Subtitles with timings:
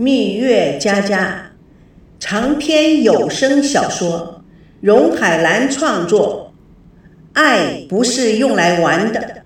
[0.00, 1.50] 蜜月佳佳
[2.20, 4.44] 长篇有声小说，
[4.80, 6.54] 荣海兰创作。
[7.32, 9.42] 爱不是用来玩的。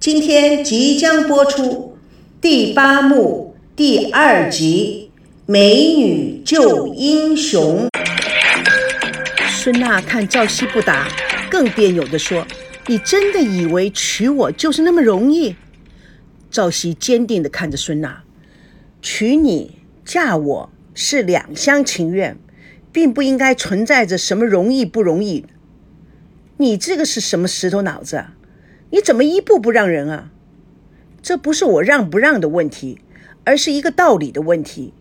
[0.00, 1.96] 今天即将播出
[2.40, 5.12] 第八幕第二集
[5.46, 7.86] 《美女救英雄》。
[9.48, 11.06] 孙娜看赵熙不答，
[11.48, 12.44] 更别扭地说
[12.88, 15.54] ：“你真的以为娶我就是那么容易？”
[16.50, 18.20] 赵熙坚定地看着孙娜
[19.10, 22.36] ：“娶你、嫁我是两厢情愿，
[22.92, 25.46] 并不应该存在着什么容易不容易。
[26.58, 28.34] 你这个是什么石头脑子啊？
[28.90, 30.30] 你怎么一步不让人啊？
[31.22, 33.00] 这不是我让不让的问题，
[33.44, 34.92] 而是一个道理的问题，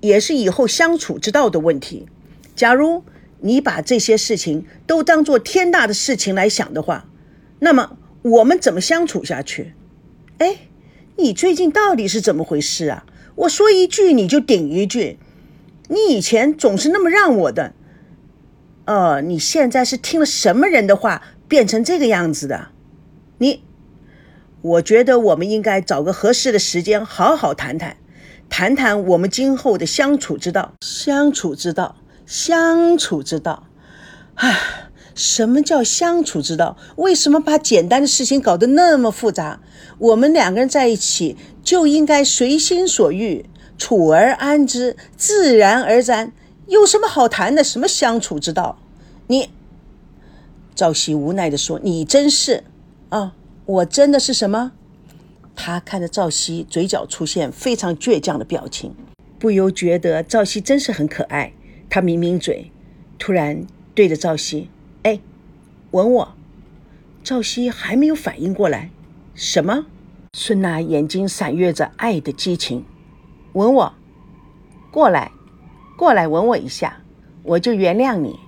[0.00, 2.06] 也是以后相处之道的问题。
[2.54, 3.02] 假如
[3.40, 7.08] 你把这些事情都当做天大的事情来想的话，
[7.58, 9.74] 那么我们怎么相处下去？
[10.38, 10.58] 哎。”
[11.18, 13.04] 你最近到底是怎么回事啊？
[13.34, 15.18] 我说一句你就顶一句，
[15.88, 17.72] 你以前总是那么让我的，
[18.84, 22.68] 呃，你现在是听了什么人的话变成这个样子的？
[23.38, 23.64] 你，
[24.60, 27.96] 我觉得我们应该找个合适的时间好好谈谈，
[28.48, 30.74] 谈谈我们今后的相处之道。
[30.80, 31.96] 相处之道，
[32.26, 33.66] 相处之道，
[34.34, 34.58] 唉。
[35.14, 36.78] 什么叫相处之道？
[36.96, 39.60] 为什么把简单的事情搞得那么复杂？
[39.98, 41.36] 我们两个人在一起
[41.72, 43.46] 就应该随心所欲，
[43.78, 46.30] 处而安之，自然而然。
[46.66, 47.64] 有什么好谈的？
[47.64, 48.78] 什么相处之道？
[49.28, 49.48] 你，
[50.74, 52.64] 赵熙无奈地说：“你真是
[53.08, 54.72] 啊，我真的是什么？”
[55.56, 58.94] 他看着赵熙，嘴角出现非常倔强的表情，
[59.38, 61.54] 不由觉得赵熙真是很可爱。
[61.88, 62.70] 他抿抿嘴，
[63.18, 64.68] 突然对着赵熙。
[65.04, 65.18] 哎，
[65.92, 66.34] 吻我！
[67.24, 68.90] 赵熙还没有反应过来，
[69.34, 69.86] 什么？
[70.34, 72.86] 孙娜眼睛闪跃着爱的激情，
[73.52, 73.94] 吻我！
[74.90, 75.30] 过来，
[75.94, 77.02] 过来吻我一下，
[77.42, 78.40] 我就原谅你。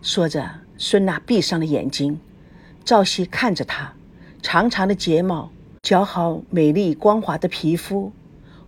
[0.00, 2.20] 说着，孙娜闭上了眼睛。
[2.84, 3.92] 赵熙看着她，
[4.40, 5.50] 长长的睫毛，
[5.82, 8.12] 姣好美丽光滑的皮肤，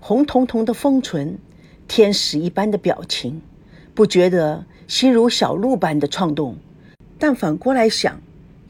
[0.00, 1.38] 红彤彤的丰唇，
[1.86, 3.40] 天使一般的表情，
[3.94, 6.56] 不觉得心如小鹿般的创动。
[7.20, 8.20] 但反过来想，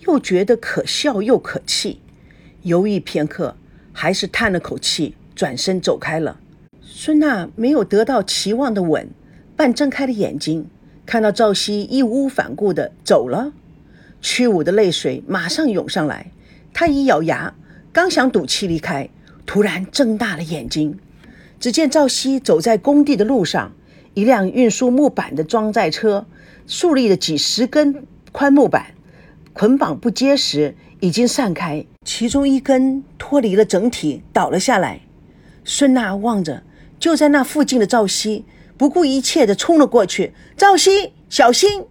[0.01, 2.03] 又觉得可笑又可气。
[2.63, 3.57] 犹豫片刻，
[4.01, 6.39] 还是叹了口气，转身走开了。
[6.81, 9.11] 孙娜没有得到期望的吻，
[9.57, 10.69] 半睁开了眼睛，
[11.05, 13.53] 看到赵熙义无反顾地走了，
[14.21, 16.31] 屈武的泪水马上涌上来。
[16.73, 17.53] 她一咬牙，
[17.93, 19.11] 刚想赌气离开，
[19.45, 20.97] 突然睁大了眼睛，
[21.59, 23.73] 只见赵熙走在工地的路上，
[24.15, 26.25] 一辆运输木板的装载车，
[26.69, 28.07] 竖立了几十根。
[28.31, 28.95] 宽木板
[29.53, 35.01] 捆绑不结实，已经散开，其中一根脱离了整体，倒了下来。
[35.65, 36.65] 孙娜望着
[36.99, 38.45] 就在那附近的赵熙，
[38.77, 40.33] 不顾一切地冲了过去。
[40.57, 41.85] 赵熙，小心！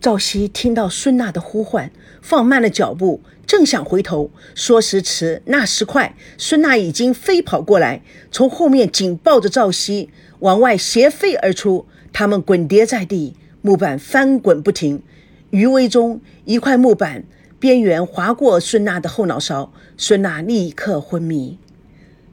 [0.00, 1.90] 赵熙听到孙娜的呼唤，
[2.22, 11.86] 放慢了脚步，正想回头，说时迟，那时快，孙娜已经飞跑过来，从后面紧抱着赵熙，往外斜飞而出。
[12.12, 15.02] 他们滚跌在地，木板翻滚不停。
[15.50, 17.24] 余威中，一块木板
[17.58, 21.58] 边缘划过孙娜的后脑勺，孙娜立刻昏迷。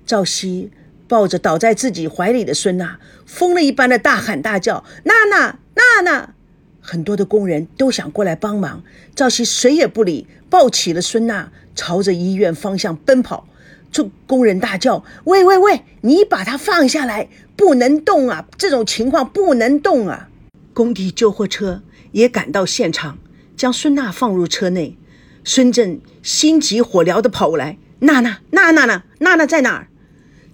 [0.05, 0.69] 赵熙
[1.07, 6.33] 抱着倒在自己怀里的孙娜，疯了一般的大喊大叫：“娜娜，娜娜！”
[6.81, 8.83] 很多的工人都想过来帮忙，
[9.15, 13.47] 赵熙谁也不理，抱起了孙娜，朝着医院方向奔跑。
[13.91, 18.45] 众工人大叫：“喂喂喂，你把他放下来，不能动啊！
[18.57, 20.29] 这种情况不能动啊！”
[20.75, 21.81] 工地救护车
[22.11, 23.17] 也赶到现场，
[23.55, 24.97] 将孙娜放入车内。
[25.45, 29.03] 孙振心急火燎地跑过来：“娜娜，娜娜呢？
[29.19, 29.87] 娜娜在哪儿？”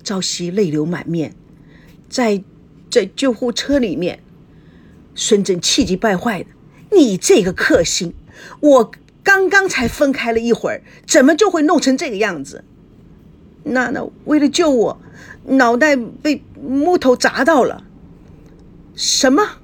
[0.04, 1.34] 朝夕泪流满面，
[2.08, 2.44] 在
[2.92, 4.20] 在救护车里面。
[5.16, 6.50] 孙振气急败坏的
[6.96, 8.14] ：“你这个克星，
[8.60, 8.92] 我
[9.24, 12.64] 刚刚才分开了一会儿，怎么就会弄成这个样子？”
[13.66, 15.02] 娜娜为了救我，
[15.46, 17.84] 脑袋被木头砸到了。
[18.96, 19.61] 什么？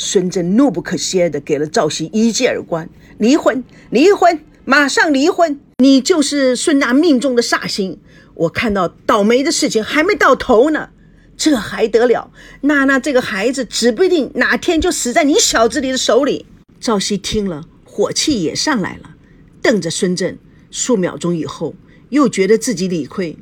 [0.00, 5.58] 孙振怒不可遏的给了赵熙一记耳光：“离婚，离婚，马上离婚！
[5.78, 7.98] 你就是孙娜命中的煞星。
[8.34, 10.90] 我看到倒霉的事情还没到头呢，
[11.36, 12.30] 这还得了？
[12.60, 16.46] 娜娜这个孩子指不定哪天就死在你小子里的手里。”
[16.78, 19.16] 赵熙听了，火气也上来了，
[19.60, 20.38] 瞪着孙振。
[20.70, 21.74] 数秒钟以后。
[22.10, 23.36] 又觉得自己理亏，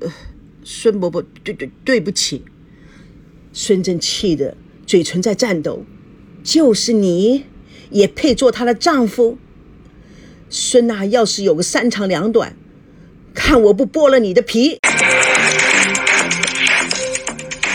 [0.00, 0.12] 呃，
[0.64, 2.44] 孙伯伯，对对对不起。
[3.52, 5.84] 孙振气的嘴唇在颤抖，
[6.42, 7.44] 就是你
[7.90, 9.38] 也配做她的丈夫？
[10.50, 12.54] 孙娜要是有个三长两短，
[13.34, 14.78] 看我不剥了你的皮！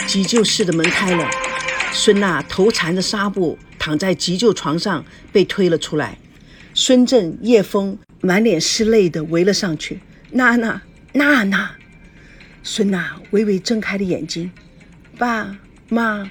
[0.08, 1.30] 急救室的门开了，
[1.92, 6.18] 孙娜头缠着纱布躺在急救床上，被推了出来。
[6.74, 10.00] 孙正、叶枫满脸是泪的围了上去。
[10.32, 10.82] 娜娜，
[11.14, 11.72] 娜娜！
[12.64, 14.52] 孙娜微微睁开了眼睛。
[15.18, 15.58] 爸
[15.90, 16.30] 妈，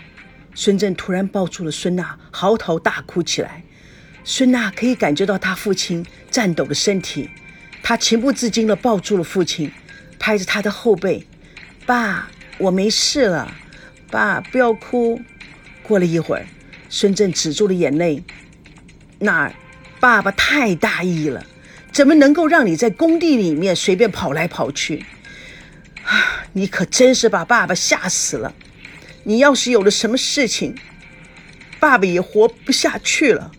[0.60, 3.62] 孙正突然抱住了孙娜，嚎啕大哭起来。
[4.25, 7.31] 孙娜可以感觉到他父亲颤抖的身体，
[7.81, 9.70] 她情不自禁地抱住了父亲，
[10.19, 11.25] 拍着他的后背
[11.87, 12.28] ：“爸，
[12.58, 13.55] 我没事了，
[14.10, 15.22] 爸不要哭。”
[15.84, 16.44] 过了一会儿，
[16.88, 18.25] 孙正止住了眼泪
[19.20, 19.55] ：“娜儿，
[20.00, 21.46] 爸爸太大意了，
[21.93, 25.06] 怎么能够让你在工地里面随便跑来跑去？
[26.02, 28.52] 啊，你可真是把爸爸吓死了！
[29.25, 30.75] 你要是有了什么事情，
[31.79, 33.53] 爸爸也活不下去了。”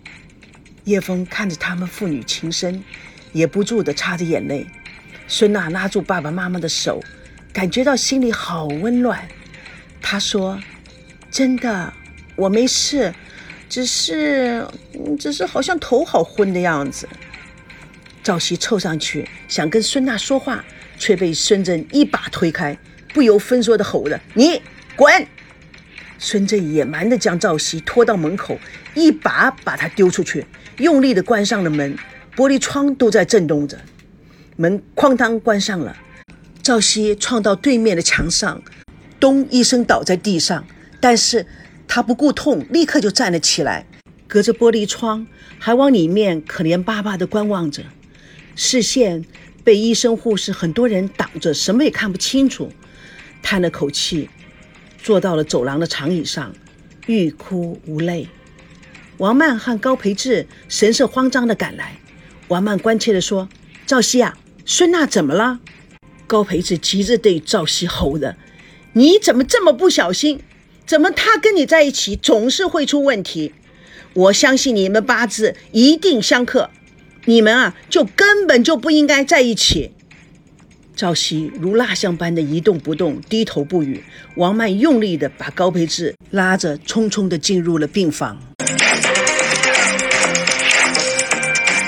[0.85, 2.83] 叶枫看着他们父女情深，
[3.31, 4.65] 也不住地擦着眼泪。
[5.27, 6.99] 孙娜拉住爸爸妈妈的手，
[7.53, 9.27] 感觉到心里好温暖。
[10.01, 10.59] 她说
[11.29, 11.93] ：“真的，
[12.35, 13.13] 我没事，
[13.69, 14.65] 只是，
[15.19, 17.07] 只是好像头好昏的样子。”
[18.23, 20.63] 赵熙凑上去想跟孙娜说话，
[20.97, 22.75] 却被孙正一把推开，
[23.13, 24.59] 不由分说地吼着：“你
[24.95, 25.27] 滚！”
[26.19, 28.59] 孙正野蛮地将赵熙拖到门口，
[28.93, 30.45] 一把把他丢出去。
[30.77, 31.97] 用力地关上了门，
[32.35, 33.79] 玻璃窗都在震动着。
[34.57, 35.95] 门哐当关上了，
[36.61, 38.61] 赵熙撞到对面的墙上，
[39.19, 40.65] 咚一声倒在地上。
[40.99, 41.45] 但是
[41.87, 43.85] 他不顾痛，立刻就站了起来，
[44.27, 45.25] 隔着玻璃窗
[45.57, 47.83] 还往里面可怜巴巴地观望着。
[48.57, 49.23] 视线
[49.63, 52.69] 被医生、护士很多人挡着，什么也看不清楚。
[53.41, 54.29] 叹了口气，
[55.01, 56.53] 坐到了走廊的长椅上，
[57.07, 58.27] 欲哭无泪。
[59.17, 61.97] 王曼和高培志神色慌张地赶来。
[62.47, 63.49] 王曼关切地说
[63.85, 65.59] ：“赵熙啊，孙娜怎么了？”
[66.25, 68.35] 高培志急着对赵熙吼着
[68.93, 70.41] ：“你怎么这么不小心？
[70.85, 73.53] 怎么他跟你在一起总是会出问题？
[74.13, 76.69] 我相信你们八字一定相克，
[77.25, 79.91] 你们啊就根本就不应该在一起。”
[80.99, 84.03] 赵熙如蜡像般的一动不动，低头不语。
[84.35, 88.37] 王曼用力地把高培志拉着，匆匆地进入了病房。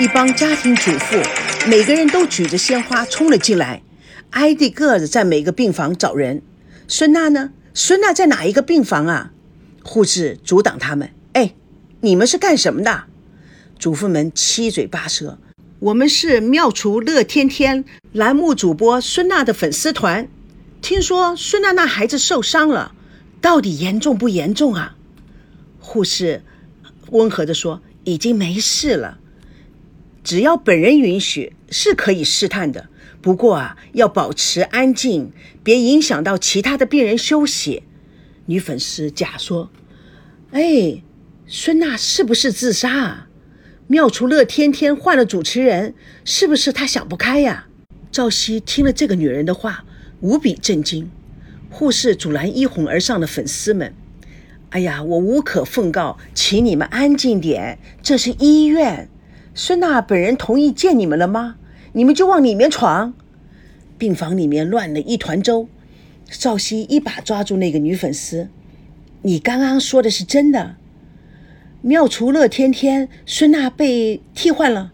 [0.00, 1.18] 一帮家庭主妇，
[1.68, 3.82] 每个人都举着鲜花冲了进来，
[4.30, 6.40] 挨地个子在每个病房找人。
[6.88, 7.50] 孙娜呢？
[7.74, 9.32] 孙娜在哪一个病房啊？
[9.82, 11.10] 护士阻挡他们。
[11.34, 11.52] 哎，
[12.00, 13.04] 你们是干什么的？
[13.78, 15.38] 主妇们七嘴八舌。
[15.82, 20.28] 我们是妙厨乐天天栏目主播孙娜的粉丝团。
[20.80, 22.94] 听说孙娜那孩子受伤了，
[23.40, 24.96] 到底严重不严重啊？
[25.80, 26.44] 护士
[27.10, 29.18] 温和地说：“已经没事了。”
[30.22, 32.88] 只要本人允许，是可以试探的。
[33.20, 35.32] 不过啊，要保持安静，
[35.64, 37.82] 别影响到其他的病人休息。
[38.46, 39.68] 女粉丝假说
[40.52, 41.02] ：“哎，
[41.48, 43.28] 孙娜是不是自杀啊？
[43.86, 45.94] 妙厨乐天天换了主持人，
[46.24, 47.66] 是不是他想不开呀？”
[48.10, 49.84] 赵熙听了这个女人的话，
[50.20, 51.10] 无比震惊。
[51.70, 53.94] 护士阻拦一哄而上的粉丝们
[54.70, 59.08] ：“哎呀，我无可奉告，请你们安静点，这是医院。”
[59.54, 61.56] 孙娜本人同意见你们了吗？
[61.92, 63.14] 你们就往里面闯。
[63.98, 65.66] 病房里面乱了一团糟。
[66.30, 68.48] 赵熙一把抓住那个女粉丝
[69.22, 70.76] ：“你刚刚说的是真的？
[71.82, 74.92] 妙厨乐天天，孙娜被替换了。”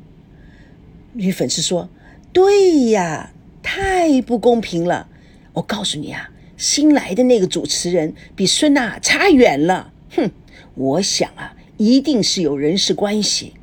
[1.13, 1.89] 女粉丝说
[2.33, 3.31] ：“对呀，
[3.63, 5.09] 太不公平了！
[5.53, 9.93] 我告诉你啊，新来的那个主持人比孙娜差远了。
[10.17, 10.31] 哼，
[10.75, 13.55] 我想啊，一定是有人事关系。”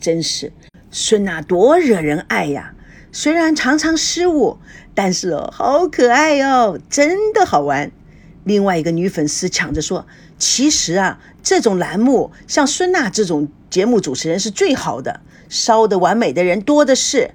[0.00, 0.52] 真是
[0.90, 2.74] 孙娜多惹人爱呀！
[3.12, 4.58] 虽然常常失误，
[4.94, 7.90] 但是哦，好可爱哦，真的好玩。
[8.44, 10.06] 另外一个女粉丝抢着说
[10.38, 17.30] ：“其实啊，这种栏目像孙娜这种节目主持人是最好的，烧的完美的人多的是。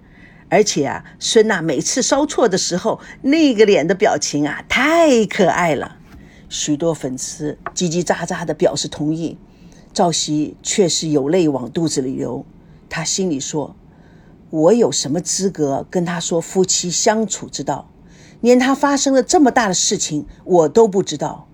[0.50, 5.96] 而且啊，孙娜每次烧错的时候，那个脸的表情啊，太可爱了。”
[6.50, 9.38] 许多粉丝叽叽喳喳的表示同意。
[9.94, 12.46] 赵熙却是有泪往肚子里流。
[12.90, 13.78] 他心里说
[14.52, 17.90] ：“我有什么资格跟他说夫妻相处之道？
[18.42, 21.48] 连他发生了这么大的事情，我都不知道。”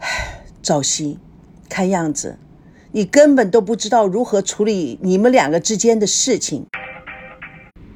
[0.00, 1.18] 唉，赵熙，
[1.68, 2.36] 看样子
[2.92, 6.64] 你根本都不知道如何处理你们两个之间的事情。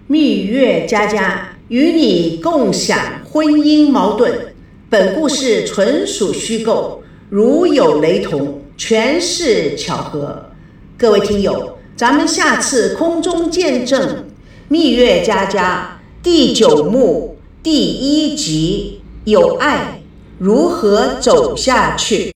[0.06, 4.54] 蜜月佳佳与你共享婚姻矛盾，
[4.90, 10.50] 本故事纯属虚构，如有雷同，全是巧合。
[10.98, 11.78] 各位听友。
[11.94, 14.24] 咱们下次空中见证
[14.68, 20.00] 蜜月佳佳第九幕第一集有爱
[20.38, 22.32] 如何走下去？